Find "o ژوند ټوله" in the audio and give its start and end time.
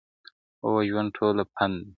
0.67-1.43